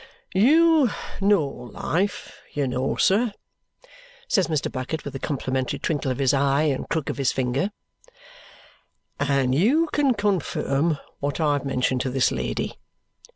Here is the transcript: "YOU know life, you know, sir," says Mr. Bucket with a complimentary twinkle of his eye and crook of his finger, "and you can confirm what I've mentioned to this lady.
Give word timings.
"YOU 0.33 0.89
know 1.21 1.45
life, 1.45 2.39
you 2.53 2.67
know, 2.67 2.95
sir," 2.95 3.33
says 4.27 4.47
Mr. 4.47 4.71
Bucket 4.71 5.05
with 5.05 5.13
a 5.13 5.19
complimentary 5.19 5.77
twinkle 5.77 6.09
of 6.11 6.17
his 6.17 6.33
eye 6.33 6.63
and 6.63 6.89
crook 6.89 7.11
of 7.11 7.19
his 7.19 7.31
finger, 7.31 7.69
"and 9.19 9.53
you 9.53 9.89
can 9.93 10.15
confirm 10.15 10.97
what 11.19 11.39
I've 11.39 11.65
mentioned 11.65 12.01
to 12.01 12.09
this 12.09 12.31
lady. 12.31 12.79